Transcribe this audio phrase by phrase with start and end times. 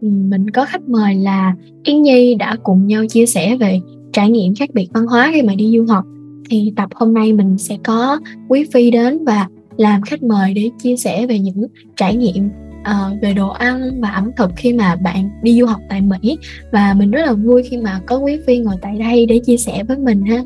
[0.00, 3.80] mình có khách mời là Yến Nhi đã cùng nhau chia sẻ về
[4.12, 6.04] trải nghiệm khác biệt văn hóa khi mà đi du học.
[6.50, 10.70] Thì tập hôm nay mình sẽ có Quý Phi đến và làm khách mời để
[10.82, 12.48] chia sẻ về những trải nghiệm
[12.80, 16.38] uh, về đồ ăn và ẩm thực khi mà bạn đi du học tại Mỹ
[16.72, 19.56] và mình rất là vui khi mà có Quý Phi ngồi tại đây để chia
[19.56, 20.44] sẻ với mình ha.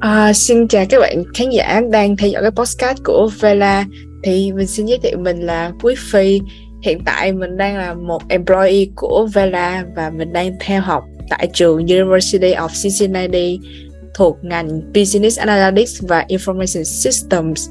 [0.00, 3.84] À, xin chào các bạn khán giả đang theo dõi cái podcast của Vela
[4.22, 6.40] thì mình xin giới thiệu mình là Quý Phi
[6.82, 11.48] hiện tại mình đang là một employee của Vela và mình đang theo học tại
[11.52, 13.60] trường University of Cincinnati
[14.14, 17.70] thuộc ngành Business Analytics và Information Systems.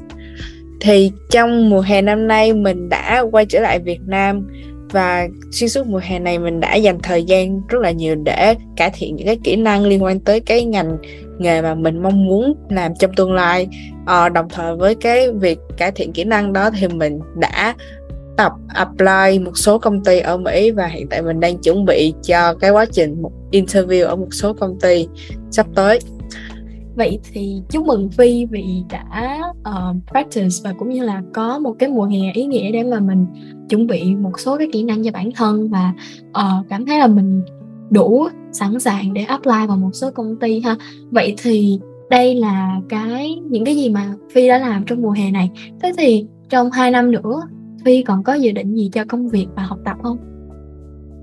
[0.80, 4.48] Thì trong mùa hè năm nay mình đã quay trở lại Việt Nam
[4.90, 8.54] và xuyên suốt mùa hè này mình đã dành thời gian rất là nhiều để
[8.76, 10.96] cải thiện những cái kỹ năng liên quan tới cái ngành
[11.38, 13.68] nghề mà mình mong muốn làm trong tương lai.
[14.06, 17.74] À, đồng thời với cái việc cải thiện kỹ năng đó thì mình đã
[18.36, 22.14] tập apply một số công ty ở Mỹ và hiện tại mình đang chuẩn bị
[22.22, 25.08] cho cái quá trình một interview ở một số công ty
[25.50, 25.98] sắp tới.
[26.94, 31.74] Vậy thì chúc mừng Phi vì đã uh, practice và cũng như là có một
[31.78, 33.26] cái mùa hè ý nghĩa để mà mình
[33.68, 35.92] chuẩn bị một số cái kỹ năng cho bản thân và
[36.28, 37.42] uh, cảm thấy là mình
[37.90, 40.76] đủ sẵn sàng để apply vào một số công ty ha.
[41.10, 41.78] Vậy thì
[42.10, 45.50] đây là cái những cái gì mà Phi đã làm trong mùa hè này.
[45.82, 47.42] Thế thì trong hai năm nữa
[47.86, 50.18] Phi còn có dự định gì cho công việc và học tập không?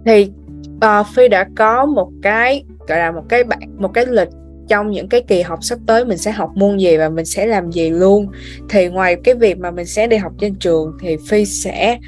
[0.05, 0.31] Thì
[0.75, 4.29] uh, Phi đã có một cái gọi là một cái bạn một cái lịch
[4.67, 7.45] trong những cái kỳ học sắp tới mình sẽ học môn gì và mình sẽ
[7.45, 8.27] làm gì luôn.
[8.69, 11.99] Thì ngoài cái việc mà mình sẽ đi học trên trường thì phi sẽ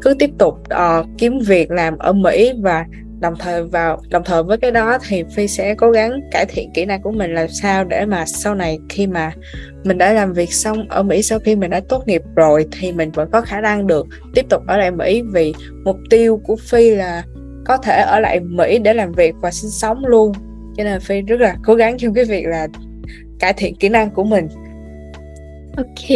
[0.00, 2.86] cứ tiếp tục uh, kiếm việc làm ở mỹ và
[3.20, 6.70] đồng thời vào, đồng thời với cái đó thì phi sẽ cố gắng cải thiện
[6.74, 9.32] kỹ năng của mình làm sao để mà sau này khi mà
[9.84, 12.92] mình đã làm việc xong ở mỹ, sau khi mình đã tốt nghiệp rồi thì
[12.92, 15.22] mình vẫn có khả năng được tiếp tục ở lại mỹ.
[15.32, 15.54] Vì
[15.84, 17.24] mục tiêu của phi là
[17.66, 20.32] có thể ở lại mỹ để làm việc và sinh sống luôn.
[20.76, 22.68] Cho nên phi rất là cố gắng trong cái việc là
[23.38, 24.48] cải thiện kỹ năng của mình.
[25.76, 26.08] Ok,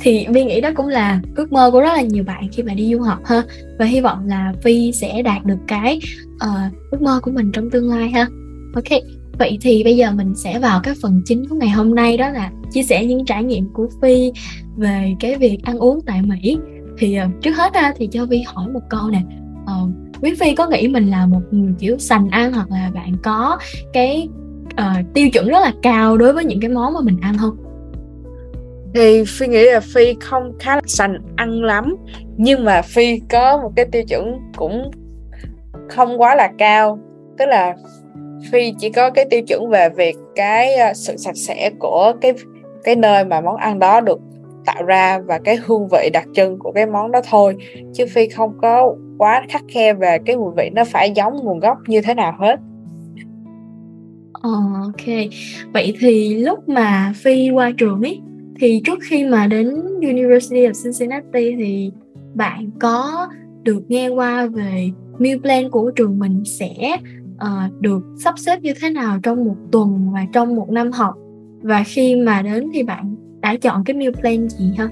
[0.00, 2.74] thì Vi nghĩ đó cũng là ước mơ của rất là nhiều bạn khi mà
[2.74, 3.42] đi du học ha.
[3.78, 6.00] Và hy vọng là Vi sẽ đạt được cái
[6.34, 8.26] uh, ước mơ của mình trong tương lai ha.
[8.74, 9.00] Ok,
[9.38, 12.28] vậy thì bây giờ mình sẽ vào cái phần chính của ngày hôm nay đó
[12.28, 14.32] là chia sẻ những trải nghiệm của vi
[14.76, 16.58] về cái việc ăn uống tại Mỹ.
[16.98, 19.20] Thì uh, trước hết ra thì cho Vi hỏi một câu nè.
[19.62, 19.90] Uh,
[20.22, 23.58] Quý Phi có nghĩ mình là một người kiểu sành ăn hoặc là bạn có
[23.92, 24.28] cái
[24.72, 27.56] uh, tiêu chuẩn rất là cao đối với những cái món mà mình ăn không?
[28.94, 31.96] Thì Phi nghĩ là Phi không khá là sành ăn lắm.
[32.36, 34.90] Nhưng mà Phi có một cái tiêu chuẩn cũng
[35.88, 36.98] không quá là cao.
[37.38, 37.76] Tức là
[38.50, 42.32] Phi chỉ có cái tiêu chuẩn về việc cái ờ, sự sạch sẽ của cái
[42.84, 44.20] cái nơi mà món ăn đó được
[44.66, 47.56] tạo ra và cái hương vị đặc trưng của cái món đó thôi.
[47.94, 51.58] Chứ phi không có quá khắc khe về cái mùi vị nó phải giống nguồn
[51.58, 52.56] gốc như thế nào hết.
[54.32, 54.50] Ờ,
[54.82, 55.06] ok.
[55.72, 58.20] Vậy thì lúc mà phi qua trường ấy
[58.60, 61.90] thì trước khi mà đến University of Cincinnati thì
[62.34, 63.28] bạn có
[63.62, 66.96] được nghe qua về meal plan của trường mình sẽ
[67.34, 71.14] uh, được sắp xếp như thế nào trong một tuần và trong một năm học?
[71.62, 74.88] Và khi mà đến thì bạn đã chọn cái meal plan gì ha?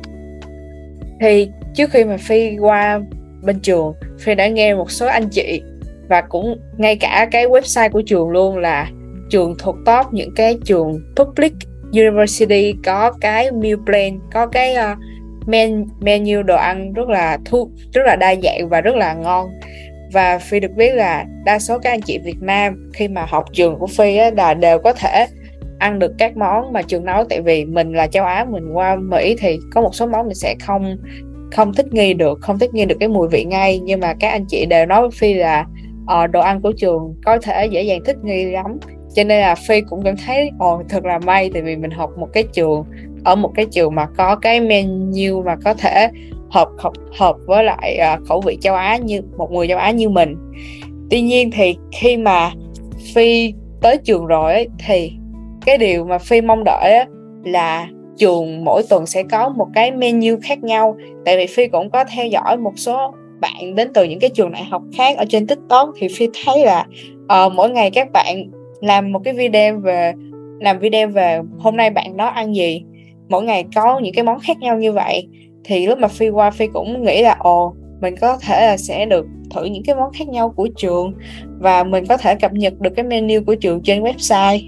[1.20, 3.00] Thì trước khi mà phi qua
[3.44, 5.62] bên trường phi đã nghe một số anh chị
[6.08, 8.90] và cũng ngay cả cái website của trường luôn là
[9.30, 11.52] trường thuộc top những cái trường public
[11.92, 14.98] university có cái meal plan có cái uh,
[15.46, 19.50] men, menu đồ ăn rất là thu rất là đa dạng và rất là ngon.
[20.12, 23.44] Và phi được biết là đa số các anh chị Việt Nam khi mà học
[23.52, 25.26] trường của phi á, là đều có thể
[25.78, 27.24] ăn được các món mà trường nấu.
[27.24, 30.34] Tại vì mình là châu Á mình qua Mỹ thì có một số món mình
[30.34, 30.96] sẽ không
[31.52, 33.78] không thích nghi được không thích nghi được cái mùi vị ngay.
[33.78, 35.66] Nhưng mà các anh chị đều nói với Phi là
[36.24, 38.78] uh, đồ ăn của trường có thể dễ dàng thích nghi lắm
[39.14, 42.10] cho nên là Phi cũng cảm thấy ồ thật là may tại vì mình học
[42.18, 42.84] một cái trường
[43.24, 46.08] ở một cái trường mà có cái menu mà có thể
[46.50, 49.90] hợp hợp hợp với lại uh, khẩu vị châu Á như một người châu Á
[49.90, 50.36] như mình.
[51.10, 52.50] Tuy nhiên thì khi mà
[53.14, 55.12] Phi tới trường rồi ấy, thì
[55.66, 57.04] cái điều mà phi mong đợi ấy,
[57.44, 60.96] là trường mỗi tuần sẽ có một cái menu khác nhau.
[61.24, 64.52] Tại vì phi cũng có theo dõi một số bạn đến từ những cái trường
[64.52, 66.86] đại học khác ở trên tiktok thì phi thấy là
[67.46, 70.12] uh, mỗi ngày các bạn làm một cái video về
[70.60, 72.84] làm video về hôm nay bạn đó ăn gì.
[73.28, 75.28] Mỗi ngày có những cái món khác nhau như vậy.
[75.64, 79.06] Thì lúc mà phi qua phi cũng nghĩ là ồ mình có thể là sẽ
[79.06, 81.14] được thử những cái món khác nhau của trường
[81.58, 84.60] và mình có thể cập nhật được cái menu của trường trên website.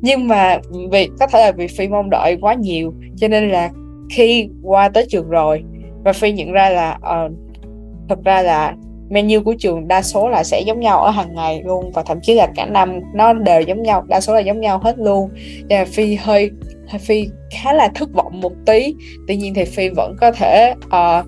[0.00, 0.58] Nhưng mà
[0.90, 3.70] vì có thể là vì phi mong đợi quá nhiều cho nên là
[4.10, 5.62] khi qua tới trường rồi
[6.04, 7.32] và phi nhận ra là uh,
[8.08, 8.74] thật ra là
[9.08, 12.18] menu của trường đa số là sẽ giống nhau ở hàng ngày luôn và thậm
[12.22, 15.30] chí là cả năm nó đều giống nhau đa số là giống nhau hết luôn.
[15.70, 16.50] Và phi hơi
[17.00, 18.94] phi khá là thất vọng một tí.
[19.28, 21.26] Tuy nhiên thì phi vẫn có thể uh,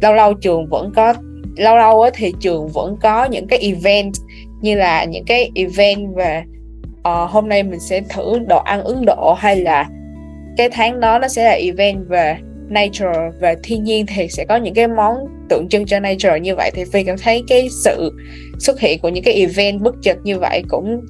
[0.00, 1.14] lâu lâu trường vẫn có
[1.56, 4.12] lâu lâu thì trường vẫn có những cái event
[4.60, 6.42] như là những cái event về
[6.98, 9.88] uh, hôm nay mình sẽ thử đồ ăn Ấn Độ hay là
[10.56, 12.36] cái tháng đó nó sẽ là event về
[12.70, 15.16] nature và thiên nhiên thì sẽ có những cái món
[15.48, 16.40] tượng trưng cho nature.
[16.40, 18.12] Như vậy thì phi cảm thấy cái sự
[18.58, 21.00] xuất hiện của những cái event bất chợt như vậy cũng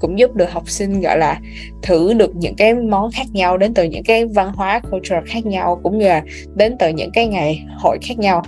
[0.00, 1.40] cũng giúp được học sinh, gọi là,
[1.82, 5.46] thử được những cái món khác nhau, đến từ những cái văn hóa, culture khác
[5.46, 6.22] nhau, cũng như là
[6.54, 8.42] đến từ những cái ngày hội khác nhau.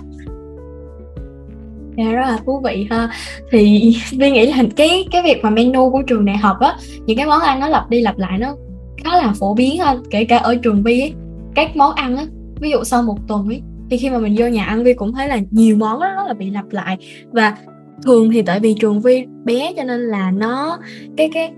[1.97, 3.09] Dạ rất là thú vị ha.
[3.51, 6.75] Thì Vi nghĩ là cái cái việc mà menu của trường đại học á,
[7.05, 8.55] Những cái món ăn nó lặp đi lặp lại nó
[9.03, 11.13] khá là phổ biến hơn Kể cả ở trường Vi ấy.
[11.55, 12.25] Các món ăn á
[12.63, 15.13] Ví dụ sau một tuần ấy Thì khi mà mình vô nhà ăn Vi cũng
[15.13, 16.97] thấy là nhiều món đó rất là bị lặp lại.
[17.31, 17.57] Và
[18.03, 20.77] thường thì tại vì trường Vi bé cho nên là nó
[21.17, 21.51] Cái cái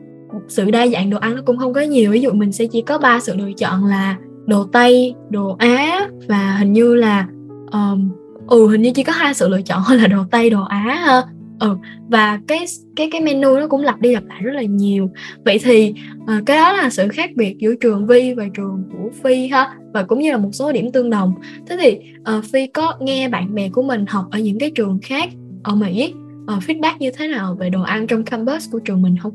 [0.47, 2.11] sự đa dạng đồ ăn nó cũng không có nhiều.
[2.11, 6.07] Ví dụ mình sẽ chỉ có ba sự lựa chọn là đồ Tây, đồ Á
[6.27, 7.27] và hình như là
[7.71, 8.11] um,
[8.47, 11.23] ừ hình như chỉ có hai sự lựa chọn là đồ tây đồ á ha
[11.59, 11.77] ừ
[12.09, 12.65] và cái
[12.95, 15.09] cái cái menu nó cũng lặp đi lặp lại rất là nhiều.
[15.45, 15.93] Vậy thì
[16.23, 19.73] uh, cái đó là sự khác biệt giữa trường vi và trường của phi ha
[19.93, 21.33] và cũng như là một số điểm tương đồng.
[21.67, 21.99] Thế thì
[22.37, 25.29] uh, phi có nghe bạn bè của mình học ở những cái trường khác
[25.63, 26.13] ở mỹ
[26.57, 29.33] uh, feedback như thế nào về đồ ăn trong campus của trường mình không?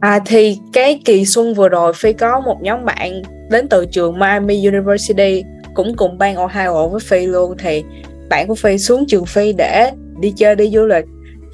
[0.00, 4.18] À thì cái kỳ xuân vừa rồi Phi có một nhóm bạn đến từ trường
[4.18, 5.42] Miami University
[5.74, 7.54] cũng cùng bang Ohio với Phi luôn.
[7.58, 7.82] Thì
[8.30, 11.04] bạn của Phi xuống trường Phi để đi chơi đi du lịch.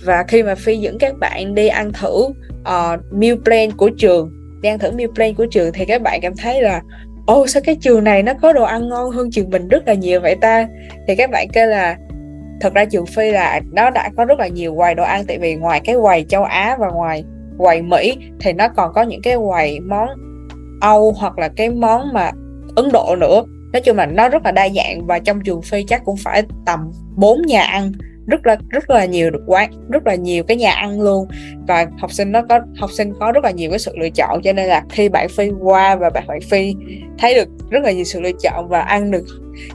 [0.05, 2.15] Và khi mà Phi dẫn các bạn đi ăn thử
[2.61, 6.21] uh, meal plan của trường đi ăn thử meal plan của trường thì các bạn
[6.23, 6.83] cảm thấy là
[7.27, 9.89] ô oh, sao cái trường này nó có đồ ăn ngon hơn trường mình rất
[9.89, 10.69] là nhiều vậy ta?
[11.09, 11.97] Thì các bạn kêu là
[12.61, 15.39] thật ra trường Phi là nó đã có rất là nhiều quầy đồ ăn tại
[15.39, 17.25] vì ngoài cái quầy châu Á và ngoài
[17.59, 20.09] quầy Mỹ thì nó còn có những cái quầy món
[20.81, 22.31] Âu hoặc là cái món mà
[22.77, 23.43] Ấn Độ nữa.
[23.73, 26.43] Nói chung là nó rất là đa dạng và trong trường phi chắc cũng phải
[26.67, 27.93] tầm 4 nhà ăn
[28.27, 31.29] rất là rất là nhiều được quán rất là nhiều cái nhà ăn luôn.
[31.69, 34.43] Và học sinh nó có học sinh có rất là nhiều cái sự lựa chọn
[34.43, 36.75] cho nên là khi bạn phi qua và bạn bạn phi
[37.19, 39.25] thấy được rất là nhiều sự lựa chọn và ăn được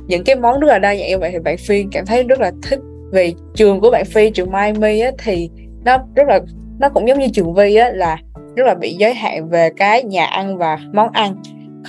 [0.07, 2.39] những cái món rất là đa dạng như vậy thì bạn phi cảm thấy rất
[2.39, 2.80] là thích.
[3.12, 5.50] Vì trường của bạn phi trường Miami á, thì
[5.86, 6.39] nó rất là
[6.80, 8.18] nó cũng giống như trường vi á là
[8.56, 11.36] rất là bị giới hạn về cái nhà ăn và món ăn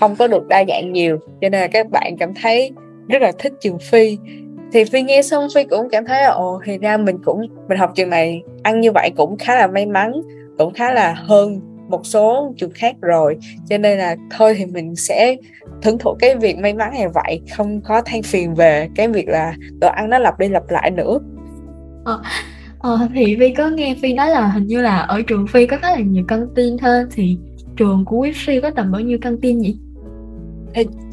[0.00, 1.18] không có được đa dạng nhiều.
[1.40, 2.72] Cho nên là các bạn cảm thấy
[3.08, 4.18] rất là thích trường phi
[4.72, 7.92] thì phi nghe xong phi cũng cảm thấy ồ thì ra mình cũng mình học
[7.94, 10.12] trường này ăn như vậy cũng khá là may mắn
[10.58, 13.36] cũng khá là hơn một số trường khác rồi
[13.69, 15.36] cho nên là thôi thì mình sẽ
[15.82, 19.29] thưởng thụ cái việc may mắn này vậy không có than phiền về cái việc
[19.29, 21.19] là đồ ăn nó lặp đi lặp lại nữa
[22.05, 22.22] ờ,
[22.79, 25.76] ờ, thì Vi có nghe Phi nói là hình như là ở trường Phi có
[25.76, 27.36] khá là nhiều căng tin hơn thì
[27.76, 29.76] trường của quý Phi có tầm bao nhiêu căng tin nhỉ?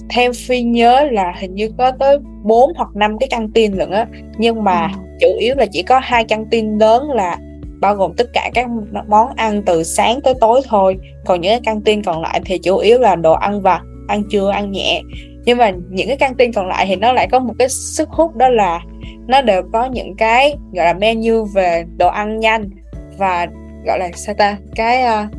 [0.10, 3.92] Theo Phi nhớ là hình như có tới 4 hoặc 5 cái căng tin lận
[3.92, 4.06] á.
[4.38, 5.00] Nhưng mà ừ.
[5.20, 7.38] chủ yếu là chỉ có hai căng tin lớn là
[7.82, 8.68] bao gồm tất cả các
[9.08, 10.98] món ăn từ sáng tới tối thôi.
[11.26, 14.24] Còn những cái căng tin còn lại thì chủ yếu là đồ ăn vặt ăn
[14.32, 15.02] trưa ăn nhẹ.
[15.46, 18.10] Nhưng mà những cái căng tin còn lại thì nó lại có một cái sức
[18.10, 18.82] hút đó là
[19.28, 22.70] nó đều có những cái gọi là menu về đồ ăn nhanh
[23.18, 23.48] và
[23.86, 24.58] gọi là sao ta?
[24.76, 25.32] Cái uh,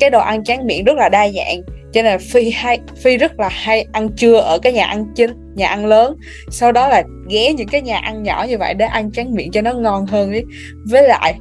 [0.00, 1.62] cái đồ ăn tráng miệng rất là đa dạng
[1.94, 5.06] cho nên là phi hay, phi rất là hay ăn trưa ở cái nhà ăn
[5.14, 6.16] chính, nhà ăn lớn.
[6.50, 9.50] Sau đó là ghé những cái nhà ăn nhỏ như vậy để ăn tráng miệng
[9.50, 10.44] cho nó ngon hơn ấy.
[10.90, 11.34] Với lại,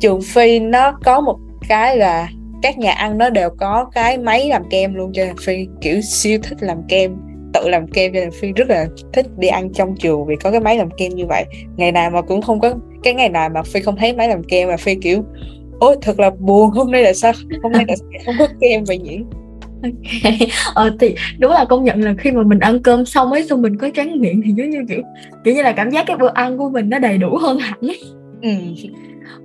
[0.00, 1.36] trường phi nó có một
[1.68, 2.28] cái là
[2.62, 6.00] các nhà ăn nó đều có cái máy làm kem luôn, cho nên phi kiểu
[6.00, 7.16] siêu thích làm kem,
[7.54, 10.50] tự làm kem, cho nên phi rất là thích đi ăn trong trường vì có
[10.50, 11.44] cái máy làm kem như vậy.
[11.76, 14.44] Ngày nào mà cũng không có, cái ngày nào mà phi không thấy máy làm
[14.44, 15.24] kem mà phi kiểu,
[15.80, 17.94] ôi, thật là buồn, hôm nay là sao, hôm nay là
[18.26, 19.18] không có kem vậy nhỉ?
[19.82, 20.32] Ok
[20.74, 23.62] ờ thì đúng là công nhận là khi mà mình ăn cơm xong ấy xong
[23.62, 25.02] mình có tráng miệng thì giống như kiểu
[25.44, 27.78] kiểu như là cảm giác cái bữa ăn của mình nó đầy đủ hơn hẳn
[27.80, 28.00] ấy
[28.42, 28.50] ừ.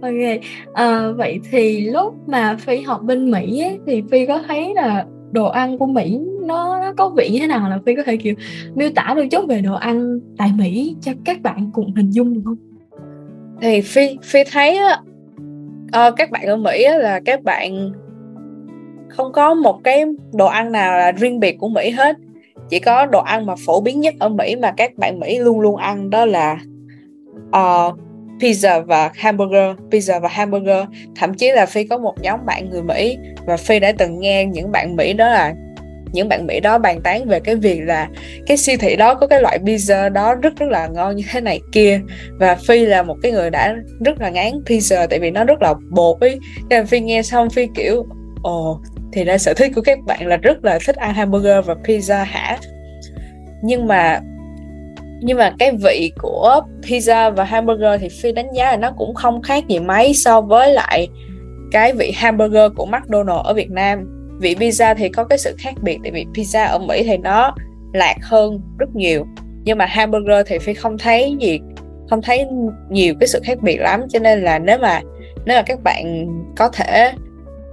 [0.01, 0.41] ok
[0.73, 5.05] à, vậy thì lúc mà phi học bên mỹ ấy, thì phi có thấy là
[5.33, 8.17] đồ ăn của Mỹ nó nó có vị như thế nào là Phi có thể
[8.17, 8.35] kiểu
[8.75, 12.33] miêu tả đôi chút về đồ ăn tại Mỹ cho các bạn cùng hình dung
[12.33, 12.55] được không?
[13.61, 14.97] Thì Phi Phi thấy á,
[16.07, 17.91] uh, các bạn ở Mỹ á, là các bạn
[19.17, 22.15] không có một cái đồ ăn nào là riêng biệt của Mỹ hết.
[22.69, 25.59] Chỉ có đồ ăn mà phổ biến nhất ở Mỹ mà các bạn Mỹ luôn
[25.59, 26.57] luôn ăn đó là
[27.47, 27.99] uh,
[28.39, 30.85] pizza và hamburger pizza và hamburger.
[31.15, 34.45] Thậm chí là phi có một nhóm bạn người mỹ và phi đã từng nghe
[34.45, 35.53] những bạn mỹ đó là
[36.13, 38.09] những bạn mỹ đó bàn tán về cái việc là
[38.47, 41.41] cái siêu thị đó có cái loại pizza đó rất rất là ngon như thế
[41.41, 42.01] này kia.
[42.39, 45.61] Và phi là một cái người đã rất là ngán pizza tại vì nó rất
[45.61, 46.39] là bột ấy.
[46.69, 48.05] Nên phi nghe xong phi kiểu
[48.43, 48.81] ồ
[49.13, 52.23] thì ra sở thích của các bạn là rất là thích ăn hamburger và pizza
[52.23, 52.57] hả?
[53.61, 54.21] Nhưng mà
[55.25, 59.13] nhưng mà cái vị của pizza và hamburger thì phi đánh giá là nó cũng
[59.15, 61.07] không khác gì mấy so với lại
[61.71, 64.19] cái vị hamburger của McDonald's ở Việt Nam.
[64.41, 67.55] Vị pizza thì có cái sự khác biệt tại vì pizza ở Mỹ thì nó
[67.93, 69.25] lạc hơn rất nhiều.
[69.63, 71.59] Nhưng mà hamburger thì phi không thấy gì,
[72.09, 72.45] không thấy
[72.89, 74.01] nhiều cái sự khác biệt lắm.
[74.09, 75.01] Cho nên là nếu mà
[75.45, 76.27] nếu mà các bạn
[76.57, 77.13] có thể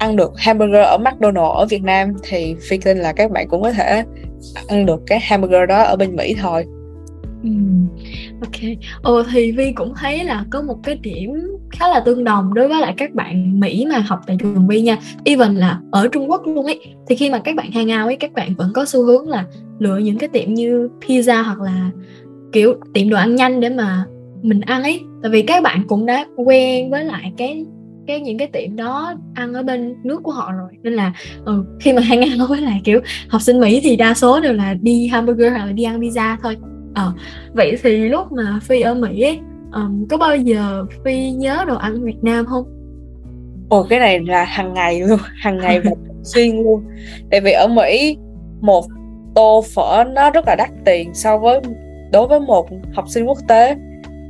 [0.01, 3.63] ăn được hamburger ở McDonald's ở Việt Nam thì phi tin là các bạn cũng
[3.63, 4.05] có thể
[4.69, 6.65] ăn được cái hamburger đó ở bên Mỹ thôi
[7.43, 7.51] Ừ.
[8.41, 8.77] ok.
[9.03, 11.31] Ờ, thì Vi cũng thấy là có một cái điểm
[11.71, 14.81] khá là tương đồng đối với lại các bạn Mỹ mà học tại trường Vi
[14.81, 14.97] nha.
[15.25, 18.17] Even là ở Trung Quốc luôn ấy, thì khi mà các bạn hang out ấy,
[18.17, 19.45] các bạn vẫn có xu hướng là
[19.79, 21.91] lựa những cái tiệm như pizza hoặc là
[22.53, 24.05] kiểu tiệm đồ ăn nhanh để mà
[24.43, 25.01] mình ăn ấy.
[25.23, 27.65] Tại vì các bạn cũng đã quen với lại cái
[28.07, 30.71] cái những cái tiệm đó ăn ở bên nước của họ rồi.
[30.83, 31.13] Nên là
[31.45, 34.53] ừ, khi mà hang out với lại kiểu học sinh Mỹ thì đa số đều
[34.53, 36.57] là đi hamburger hoặc là đi ăn pizza thôi.
[36.95, 37.13] Ờ
[37.53, 39.39] vậy thì lúc mà phi ở mỹ ấy
[39.73, 42.65] um, có bao giờ phi nhớ đồ ăn việt nam không?
[43.69, 45.91] Ồ cái này là hàng ngày luôn hàng ngày và
[46.23, 46.85] xuyên luôn.
[47.31, 48.17] Tại vì ở mỹ
[48.61, 48.85] một
[49.35, 51.61] tô phở nó rất là đắt tiền so với
[52.13, 53.77] đối với một học sinh quốc tế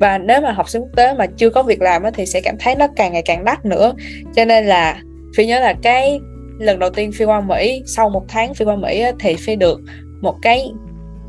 [0.00, 2.57] và nếu mà học sinh quốc tế mà chưa có việc làm thì sẽ cảm
[2.59, 3.92] thấy nó càng ngày càng đắt nữa.
[4.35, 5.02] Cho nên là
[5.37, 6.21] phi nhớ là cái
[6.59, 9.80] lần đầu tiên phi qua mỹ, sau một tháng phi qua mỹ thì phi được
[10.21, 10.73] một cái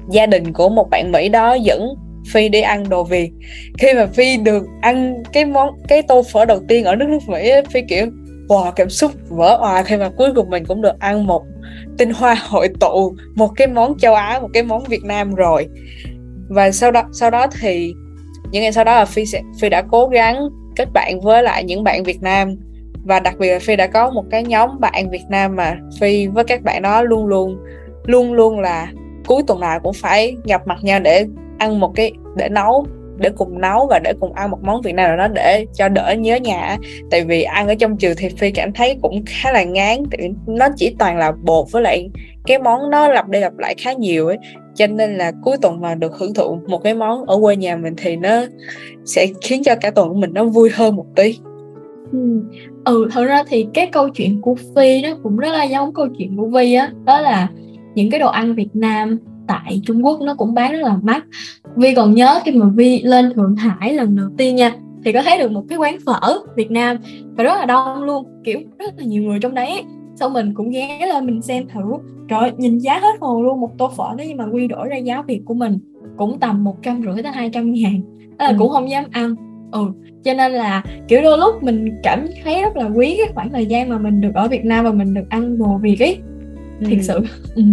[0.09, 1.95] gia đình của một bạn Mỹ đó dẫn
[2.31, 3.31] Phi đi ăn đồ Việt.
[3.77, 7.19] Khi mà Phi được ăn cái món, cái tô phở đầu tiên ở nước nước
[7.27, 8.05] Mỹ Phi kiểu,
[8.47, 9.83] wow, cảm xúc vỡ òa.
[9.83, 11.43] Khi mà cuối cùng mình cũng được ăn một
[11.97, 15.67] tinh hoa hội tụ, một cái món châu Á, một cái món Việt Nam rồi.
[16.49, 17.93] Và sau đó sau đó thì
[18.51, 21.63] những ngày sau đó là Phi sẽ Phi đã cố gắng kết bạn với lại
[21.63, 22.55] những bạn Việt Nam.
[23.05, 26.27] Và đặc biệt là Phi đã có một cái nhóm bạn Việt Nam mà Phi
[26.27, 27.57] với các bạn đó luôn luôn
[28.05, 28.91] luôn luôn là
[29.27, 31.25] cuối tuần nào cũng phải gặp mặt nhau để
[31.57, 32.85] ăn một cái để nấu,
[33.17, 35.87] để cùng nấu và để cùng ăn một món Việt Nam nào đó để cho
[35.87, 36.77] đỡ nhớ nhà.
[37.11, 39.97] Tại vì ăn ở trong trường thì Phi cảm thấy cũng khá là ngán.
[40.11, 42.09] Tại vì nó chỉ toàn là bột với lại
[42.47, 44.37] cái món nó lặp đi lặp lại khá nhiều ấy
[44.75, 47.75] cho nên là cuối tuần mà được hưởng thụ một cái món ở quê nhà
[47.75, 48.41] mình thì nó
[49.05, 51.37] sẽ khiến cho cả tuần của mình nó vui hơn một tí.
[52.11, 52.41] Ừ,
[52.85, 56.07] ừ thật ra thì cái câu chuyện của Phi nó cũng rất là giống câu
[56.17, 56.87] chuyện của Vi á.
[57.05, 57.49] Đó, đó là
[57.95, 61.25] những cái đồ ăn Việt Nam tại Trung Quốc nó cũng bán rất là mắc.
[61.75, 64.75] Vi còn nhớ khi mà Vi lên Thượng Hải lần đầu tiên nha
[65.05, 66.97] thì có thấy được một cái quán phở Việt Nam
[67.37, 69.83] và rất là đông luôn kiểu rất là nhiều người trong đấy
[70.21, 71.81] sau mình cũng ghé lên mình xem thử
[72.29, 74.97] trời nhìn giá hết hồn luôn một tô phở nếu như mà quy đổi ra
[74.97, 75.79] giá Việt của mình
[76.17, 78.01] cũng tầm một trăm rưỡi tới hai trăm ngàn
[78.37, 78.55] đó là ừ.
[78.59, 79.35] cũng không dám ăn
[79.71, 79.87] ừ
[80.23, 83.65] cho nên là kiểu đôi lúc mình cảm thấy rất là quý cái khoảng thời
[83.65, 86.17] gian mà mình được ở Việt Nam và mình được ăn đồ Việt ấy
[86.85, 87.01] thiệt ừ.
[87.01, 87.19] sự
[87.55, 87.63] ừ.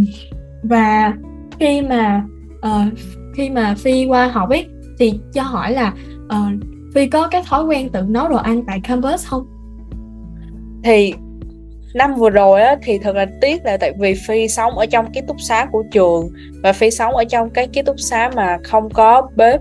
[0.63, 1.15] và
[1.59, 2.25] khi mà
[2.59, 2.99] uh,
[3.35, 4.67] khi mà phi qua học ấy
[4.99, 6.63] thì cho hỏi là uh,
[6.95, 9.47] phi có cái thói quen tự nấu đồ ăn tại campus không
[10.85, 11.15] thì
[11.99, 15.13] năm vừa rồi á, thì thật là tiếc là tại vì phi sống ở trong
[15.13, 16.31] ký túc xá của trường
[16.63, 19.61] và phi sống ở trong cái ký túc xá mà không có bếp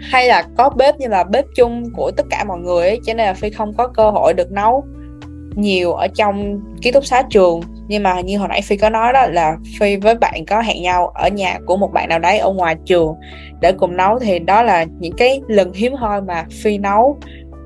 [0.00, 3.14] hay là có bếp nhưng là bếp chung của tất cả mọi người ấy, cho
[3.14, 4.84] nên là phi không có cơ hội được nấu
[5.56, 7.60] nhiều ở trong ký túc xá trường.
[7.88, 10.82] Nhưng mà như hồi nãy phi có nói đó là phi với bạn có hẹn
[10.82, 13.14] nhau ở nhà của một bạn nào đấy ở ngoài trường
[13.60, 17.18] để cùng nấu, thì đó là những cái lần hiếm hoi mà phi nấu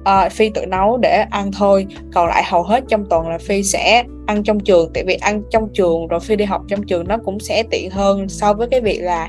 [0.02, 1.86] uh, phi tự nấu để ăn thôi.
[2.14, 4.90] Còn lại hầu hết trong tuần là phi sẽ ăn trong trường.
[4.94, 7.90] Tại vì ăn trong trường rồi phi đi học trong trường nó cũng sẽ tiện
[7.90, 9.28] hơn so với cái việc là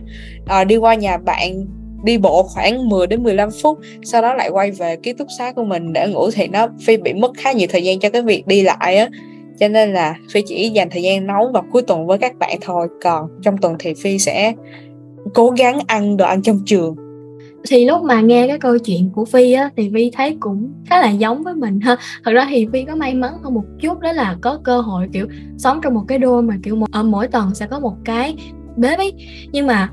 [0.61, 1.65] uh, đi qua nhà bạn
[2.03, 5.51] đi bộ khoảng 10 đến 15 phút sau đó lại quay về ký túc xá
[5.51, 8.21] của mình để ngủ thì nó phi bị mất khá nhiều thời gian cho cái
[8.21, 9.09] việc đi lại á.
[9.59, 12.57] Cho nên là phi chỉ dành thời gian nấu vào cuối tuần với các bạn
[12.61, 12.87] thôi.
[13.03, 14.53] Còn trong tuần thì phi sẽ
[15.33, 16.95] cố gắng ăn đồ ăn trong trường
[17.69, 21.01] thì lúc mà nghe cái câu chuyện của Phi á thì Vi thấy cũng khá
[21.01, 21.95] là giống với mình ha.
[22.25, 25.07] Thật ra thì Vi có may mắn hơn một chút đó là có cơ hội
[25.13, 25.27] kiểu
[25.57, 27.95] sống trong một cái đô mà kiểu một, ở ờ, mỗi tầng sẽ có một
[28.05, 28.35] cái
[28.77, 29.13] bếp ấy
[29.51, 29.89] nhưng mà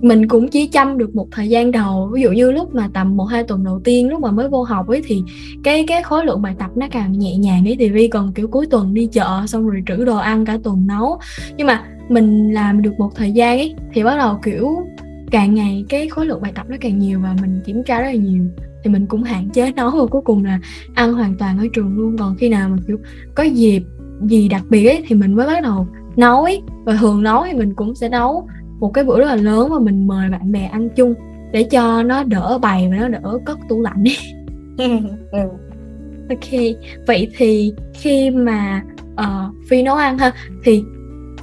[0.00, 3.16] mình cũng chỉ chăm được một thời gian đầu ví dụ như lúc mà tầm
[3.16, 5.22] một hai tuần đầu tiên lúc mà mới vô học ấy thì
[5.64, 8.48] cái cái khối lượng bài tập nó càng nhẹ nhàng ấy thì vi còn kiểu
[8.48, 11.18] cuối tuần đi chợ xong rồi trữ đồ ăn cả tuần nấu.
[11.56, 14.76] Nhưng mà mình làm được một thời gian ấy thì bắt đầu kiểu
[15.30, 18.06] càng ngày cái khối lượng bài tập nó càng nhiều và mình kiểm tra rất
[18.06, 18.44] là nhiều
[18.84, 20.60] thì mình cũng hạn chế nấu và cuối cùng là
[20.94, 22.16] ăn hoàn toàn ở trường luôn.
[22.18, 22.98] Còn khi nào mà kiểu
[23.34, 23.82] có dịp
[24.22, 26.62] gì đặc biệt ấy thì mình mới bắt đầu nấu ấy.
[26.84, 28.48] Và thường nấu thì mình cũng sẽ nấu
[28.80, 31.14] một cái bữa rất là lớn mà mình mời bạn bè ăn chung
[31.52, 34.16] để cho nó đỡ bày và nó đỡ cất tủ lạnh đi.
[35.32, 35.38] Ừ.
[36.28, 36.60] ok
[37.06, 40.32] vậy thì khi mà uh, phi nấu ăn ha
[40.64, 40.84] thì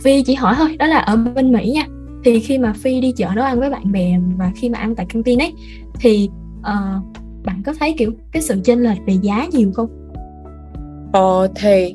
[0.01, 1.85] phi chỉ hỏi thôi đó là ở bên mỹ nha
[2.23, 4.95] thì khi mà phi đi chợ nấu ăn với bạn bè và khi mà ăn
[4.95, 5.53] tại căng tin ấy
[5.99, 7.03] thì uh,
[7.45, 9.89] bạn có thấy kiểu cái sự chênh lệch về giá nhiều không?
[11.13, 11.93] Ờ thì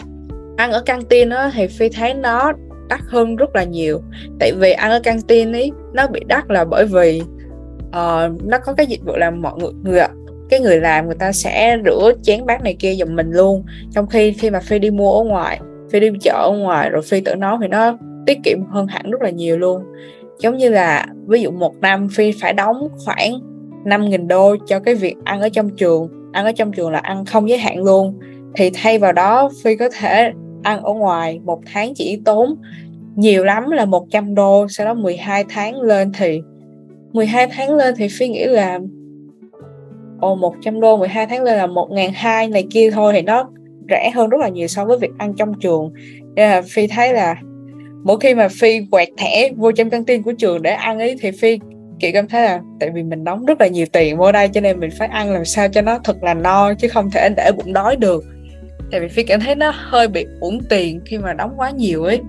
[0.57, 2.53] ăn ở căng tin á thì phi thấy nó
[2.89, 4.01] đắt hơn rất là nhiều.
[4.41, 7.23] Tại vì ăn ở căng tin ấy nó bị đắt là bởi vì
[7.89, 10.01] uh, nó có cái dịch vụ làm mọi người người
[10.49, 13.65] cái người làm người ta sẽ rửa chén bát này kia giùm mình luôn.
[13.95, 17.03] Trong khi khi mà phi đi mua ở ngoài phi đi chợ ở ngoài rồi
[17.03, 19.83] phi tự nấu thì nó tiết kiệm hơn hẳn rất là nhiều luôn
[20.39, 23.33] giống như là ví dụ một năm phi phải đóng khoảng
[23.85, 26.09] 5.000 đô cho cái việc ăn ở trong trường.
[26.33, 28.19] Ăn ở trong trường là ăn không giới hạn luôn.
[28.55, 32.55] Thì thay vào đó, phi có thể ăn ở ngoài một tháng chỉ tốn
[33.17, 36.41] nhiều lắm là 100 đô, sau đó 12 tháng lên thì
[37.13, 38.81] 12 tháng lên thì Phi nghĩ là,
[40.21, 43.51] ồ 100 đô 12 tháng lên là 1.200 này kia thôi thì nó
[43.91, 45.93] rẻ hơn rất là nhiều so với việc ăn trong trường.
[46.35, 47.37] Nên là Phi thấy là
[48.07, 51.17] mỗi khi mà Phi quẹt thẻ vô trong căng tin của trường để ăn ấy
[51.21, 51.59] thì Phi
[52.01, 54.61] chị cảm thấy là tại vì mình đóng rất là nhiều tiền vô đây cho
[54.61, 57.51] nên mình phải ăn làm sao cho nó thật là no chứ không thể để
[57.57, 58.25] bụng đói được.
[58.91, 62.05] Tại vì phi cảm thấy nó hơi bị uổng tiền khi mà đóng quá nhiều
[62.05, 62.21] ấy.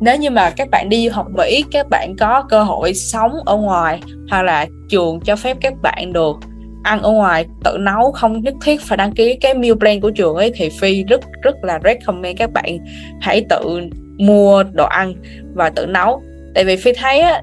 [0.00, 3.32] Nếu như mà các bạn đi du học Mỹ, các bạn có cơ hội sống
[3.46, 6.36] ở ngoài hoặc là trường cho phép các bạn được
[6.82, 10.10] ăn ở ngoài, tự nấu, không nhất thiết phải đăng ký cái meal plan của
[10.10, 12.78] trường ấy thì phi rất rất là recommend các bạn
[13.20, 13.80] hãy tự
[14.18, 15.14] mua đồ ăn
[15.54, 16.22] và tự nấu.
[16.54, 17.42] Tại vì phi thấy á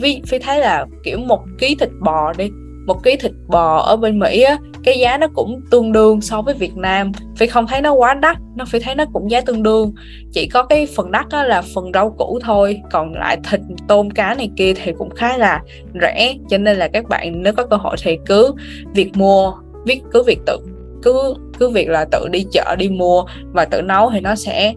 [0.00, 2.50] phi, phi thấy là kiểu một ký thịt bò đi
[2.86, 6.42] một ký thịt bò ở bên Mỹ á cái giá nó cũng tương đương so
[6.42, 7.12] với Việt Nam.
[7.36, 9.92] Phi không thấy nó quá đắt nó phi thấy nó cũng giá tương đương.
[10.32, 14.10] Chỉ có cái phần đắt đó là phần rau củ thôi còn lại thịt tôm
[14.10, 15.60] cá này kia thì cũng khá là
[16.00, 18.54] rẻ cho nên là các bạn nếu có cơ hội thì cứ
[18.94, 19.52] việc mua
[19.86, 20.58] viết cứ việc tự
[21.02, 24.74] cứ cứ việc là tự đi chợ đi mua và tự nấu thì nó sẽ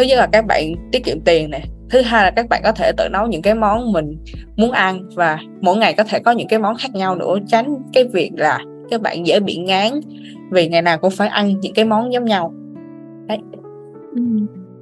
[0.00, 2.72] thứ nhất là các bạn tiết kiệm tiền này thứ hai là các bạn có
[2.72, 4.16] thể tự nấu những cái món mình
[4.56, 7.76] muốn ăn và mỗi ngày có thể có những cái món khác nhau nữa tránh
[7.92, 8.58] cái việc là
[8.90, 9.92] các bạn dễ bị ngán
[10.50, 12.54] vì ngày nào cũng phải ăn những cái món giống nhau.
[13.28, 13.38] Đấy.
[14.14, 14.22] Ừ.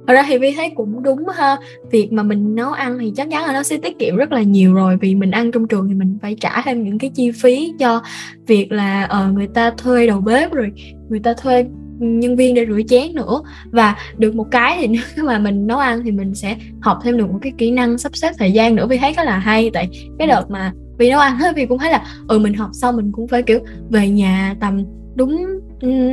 [0.07, 1.57] Thật ra thì Vi thấy cũng đúng ha.
[1.91, 4.41] Việc mà mình nấu ăn thì chắc chắn là nó sẽ tiết kiệm rất là
[4.41, 4.97] nhiều rồi.
[5.01, 8.01] Vì mình ăn trong trường thì mình phải trả thêm những cái chi phí cho
[8.47, 10.71] việc là uh, người ta thuê đầu bếp rồi
[11.09, 11.65] Người ta thuê
[11.99, 13.41] nhân viên để rửa chén nữa.
[13.71, 17.17] Và được một cái thì nếu mà mình nấu ăn thì mình sẽ học thêm
[17.17, 18.87] được một cái kỹ năng sắp xếp thời gian nữa.
[18.89, 21.77] Vì thấy rất là hay tại cái đợt mà vì nấu ăn hết vì cũng
[21.77, 23.59] thấy là ừ mình học xong mình cũng phải kiểu
[23.89, 24.83] về nhà tầm
[25.15, 25.59] đúng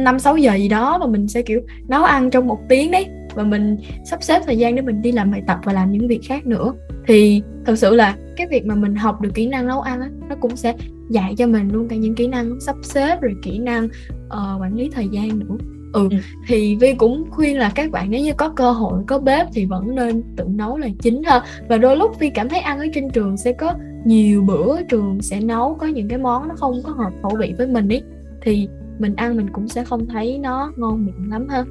[0.05, 3.07] năm sáu giờ gì đó và mình sẽ kiểu nấu ăn trong một tiếng đấy.
[3.35, 6.09] Và mình sắp xếp thời gian để mình đi làm bài tập và làm những
[6.09, 6.73] việc khác nữa.
[7.07, 10.09] Thì thật sự là cái việc mà mình học được kỹ năng nấu ăn á
[10.29, 10.75] nó cũng sẽ
[11.11, 14.75] dạy cho mình luôn cả những kỹ năng sắp xếp rồi kỹ năng uh, quản
[14.75, 15.57] lý thời gian nữa
[15.97, 16.17] ừ, ừ.
[16.47, 19.65] thì vi cũng khuyên là các bạn nếu như có cơ hội có bếp thì
[19.65, 21.43] vẫn nên tự nấu là chính ha.
[21.69, 25.23] Và đôi lúc vi cảm thấy ăn ở trên trường sẽ có nhiều bữa trường
[25.23, 28.03] sẽ nấu có những cái món nó không có hợp khẩu vị với mình ấy
[28.43, 31.65] thì mình ăn mình cũng sẽ không thấy nó ngon miệng lắm ha.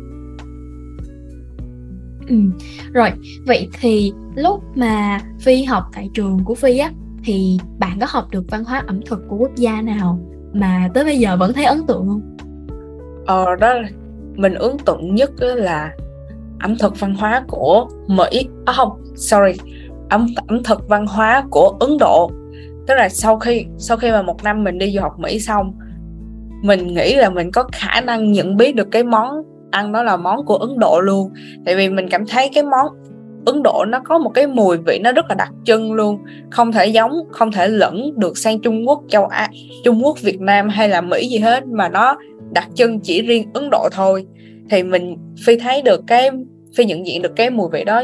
[2.29, 2.35] Ừ.
[2.93, 3.09] rồi
[3.47, 6.91] vậy thì lúc mà phi học tại trường của phi á
[7.23, 10.19] thì bạn có học được văn hóa ẩm thực của quốc gia nào
[10.53, 12.37] mà tới bây giờ vẫn thấy ấn tượng không?
[13.25, 13.73] Ờ đó
[14.35, 15.91] mình ấn tượng nhất là
[16.59, 18.47] ẩm thực văn hóa của Mỹ.
[18.65, 19.51] À không, sorry,
[20.09, 22.31] ẩm ẩm thực văn hóa của Ấn Độ.
[22.87, 25.73] Tức là sau khi sau khi mà một năm mình đi du học Mỹ xong,
[26.63, 29.29] mình nghĩ là mình có khả năng nhận biết được cái món
[29.71, 31.33] ăn đó là món của Ấn Độ luôn.
[31.65, 32.87] Tại vì mình cảm thấy cái món
[33.45, 36.19] Ấn Độ nó có một cái mùi vị nó rất là đặc trưng luôn.
[36.51, 39.49] Không thể giống, không thể lẫn được sang Trung Quốc, châu Á,
[39.83, 42.15] Trung Quốc, Việt Nam hay là Mỹ gì hết, mà nó
[42.51, 44.25] đặc trưng chỉ riêng Ấn Độ thôi,
[44.69, 46.29] thì mình phi thấy được cái,
[46.75, 48.03] phi nhận diện được cái mùi vị đó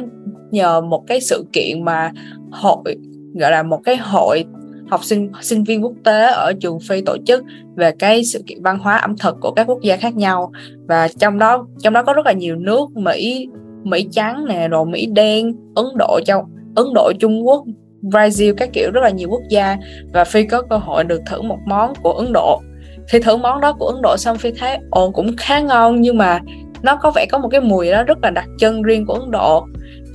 [0.51, 2.11] nhờ một cái sự kiện mà
[2.51, 2.97] hội,
[3.39, 4.45] gọi là một cái hội
[4.89, 7.43] học sinh sinh viên quốc tế ở trường Phi tổ chức
[7.75, 10.51] về cái sự kiện văn hóa ẩm thực của các quốc gia khác nhau.
[10.87, 13.47] Và trong đó trong đó có rất là nhiều nước, Mỹ
[13.83, 17.63] Mỹ trắng nè, rồi Mỹ đen, Ấn Độ, châu, Ấn Độ, Trung Quốc,
[18.01, 19.77] Brazil, các kiểu rất là nhiều quốc gia.
[20.13, 22.61] Và Phi có cơ hội được thử một món của Ấn Độ
[23.09, 26.17] thì thử món đó của Ấn Độ xong Phi thấy ồ cũng khá ngon nhưng
[26.17, 26.39] mà
[26.81, 29.31] nó có vẻ có một cái mùi đó rất là đặc trưng riêng của Ấn
[29.31, 29.65] Độ.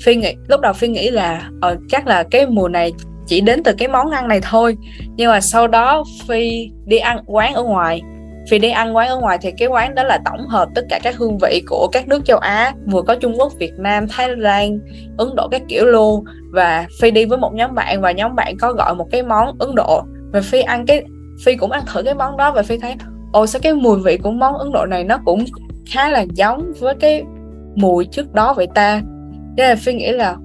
[0.04, 2.92] Phi nghĩ lúc đầu Phi nghĩ là ờ, chắc là cái mùi này
[3.26, 4.76] chỉ đến từ cái món ăn này thôi.
[5.16, 8.02] Nhưng mà sau đó Phi đi ăn quán ở ngoài.
[8.50, 11.00] Phi đi ăn quán ở ngoài thì cái quán đó là tổng hợp tất cả
[11.02, 14.36] các hương vị của các nước châu Á vừa có Trung Quốc, Việt Nam, Thái
[14.36, 14.78] Lan,
[15.18, 16.24] Ấn Độ các kiểu luôn.
[16.52, 19.56] Và Phi đi với một nhóm bạn và nhóm bạn có gọi một cái món
[19.58, 20.02] Ấn Độ.
[20.32, 21.02] Và Phi ăn cái
[21.44, 22.94] Phi cũng ăn thử cái món đó và Phi thấy,
[23.32, 25.44] ồ, sao cái mùi vị của món Ấn Độ này nó cũng
[25.90, 27.24] khá là giống với cái
[27.74, 29.02] mùi trước đó vậy ta?
[29.56, 30.36] Nên là Phi nghĩ là,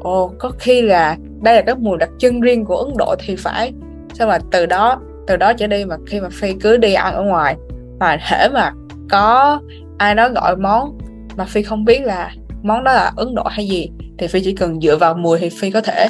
[0.00, 3.36] ồ, có khi là đây là cái mùi đặc trưng riêng của Ấn Độ thì
[3.36, 3.72] phải.
[4.14, 7.14] Sao mà từ đó từ đó trở đi mà khi mà Phi cứ đi ăn
[7.14, 7.56] ở ngoài,
[8.00, 8.72] mà thể mà
[9.10, 9.60] có
[9.98, 10.98] ai đó gọi món
[11.36, 12.30] mà Phi không biết là
[12.62, 15.48] món đó là Ấn Độ hay gì, thì Phi chỉ cần dựa vào mùi thì
[15.60, 16.08] Phi có thể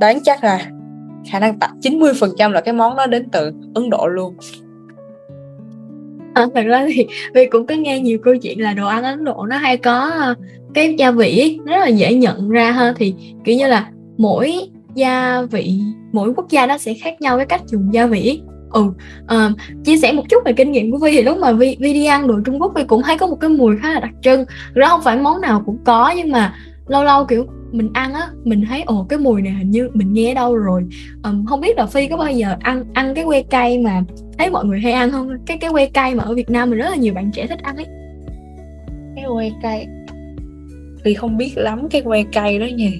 [0.00, 0.58] đoán chắc là
[1.30, 4.34] khả năng tập 90% là cái món đó đến từ Ấn Độ luôn.
[6.34, 9.24] À, thật ra thì vì cũng có nghe nhiều câu chuyện là đồ ăn Ấn
[9.24, 10.34] Độ nó hay có ờ,
[10.74, 12.92] cái gia vị rất là dễ nhận ra ha.
[12.96, 14.60] Thì kiểu như là mỗi
[14.94, 15.80] gia vị
[16.12, 18.40] mỗi quốc gia nó sẽ khác nhau cái cách dùng gia vị
[18.72, 18.84] ừ
[19.28, 21.92] um, chia sẻ một chút về kinh nghiệm của vi thì lúc mà vi, vi
[21.92, 24.10] đi ăn đồ trung quốc vi cũng thấy có một cái mùi khá là đặc
[24.22, 24.44] trưng.
[24.74, 26.54] Đó không phải món nào cũng có nhưng mà
[26.88, 30.12] lâu lâu kiểu mình ăn á mình thấy ồ cái mùi này hình như mình
[30.12, 30.84] nghe đâu rồi.
[31.22, 34.02] Um, không biết là phi có bao giờ ăn ăn cái que cay mà
[34.38, 35.30] thấy mọi người hay ăn không?
[35.46, 37.62] Cái cái que cay mà ở việt nam mình rất là nhiều bạn trẻ thích
[37.62, 37.86] ăn ấy.
[39.16, 39.86] Cái que cay.
[41.04, 42.90] Phi không biết lắm cái que cay đó nha.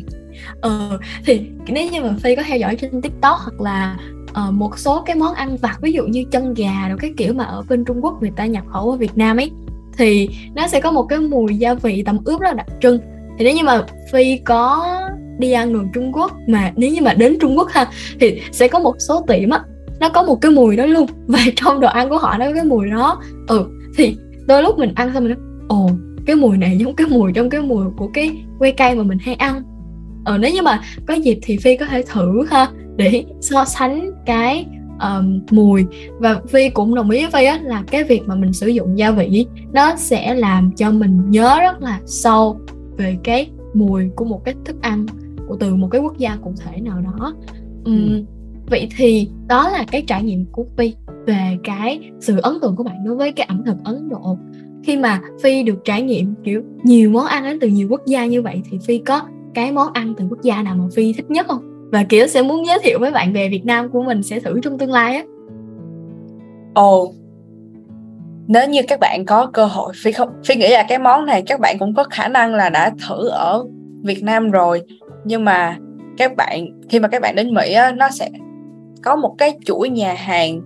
[0.61, 3.97] Ờ thì nếu như mà phi có theo dõi trên tiktok hoặc là
[4.31, 7.35] uh, một số cái món ăn vặt ví dụ như chân gà rồi cái kiểu
[7.35, 9.51] mà ở bên trung quốc người ta nhập khẩu ở việt nam ấy
[9.99, 12.99] thì nó sẽ có một cái mùi gia vị tẩm ướp rất là đặc trưng
[13.39, 14.87] thì nếu như mà phi có
[15.39, 17.87] đi ăn đường trung quốc mà nếu như mà đến trung quốc ha
[18.21, 19.61] thì sẽ có một số tiệm á
[20.01, 21.07] nó có một cái mùi đó luôn.
[21.27, 23.23] Và trong đồ ăn của họ nó có cái mùi đó.
[23.47, 23.67] Ừ
[23.97, 24.17] thì
[24.47, 25.91] đôi lúc mình ăn xong mình nói ồ
[26.27, 29.19] cái mùi này giống cái mùi trong cái mùi của cái que cây mà mình
[29.19, 29.63] hay ăn.
[30.25, 34.11] Ờ nếu như mà có dịp thì phi có thể thử ha để so sánh
[34.27, 34.67] cái
[35.01, 35.85] um, mùi.
[36.19, 38.99] Và phi cũng đồng ý với phi á là cái việc mà mình sử dụng
[38.99, 42.61] gia vị nó sẽ làm cho mình nhớ rất là sâu
[42.97, 45.07] về cái mùi của một cái thức ăn
[45.49, 47.35] của từ một cái quốc gia cụ thể nào đó.
[47.85, 48.23] Um, ừ.
[48.71, 50.95] vậy thì đó là cái trải nghiệm của phi
[51.27, 54.39] về cái sự ấn tượng của bạn đối với cái ẩm thực ấn độ.
[54.85, 58.27] Khi mà phi được trải nghiệm kiểu nhiều món ăn đến từ nhiều quốc gia
[58.27, 59.23] như vậy thì phi có
[59.55, 61.91] cái món ăn từ quốc gia nào mà phi thích nhất không?
[61.93, 64.61] Và kiểu sẽ muốn giới thiệu với bạn bè việt nam của mình sẽ thử
[64.61, 65.25] trong tương lai á.
[66.75, 67.15] Ồ oh,
[68.47, 71.43] nếu như các bạn có cơ hội phi không phi nghĩ là cái món này
[71.47, 73.65] các bạn cũng có khả năng là đã thử ở
[74.03, 74.83] việt nam rồi.
[75.25, 75.77] Nhưng mà
[76.17, 78.29] các bạn khi mà các bạn đến mỹ á, nó sẽ
[79.03, 80.61] có một cái chuỗi nhà hàng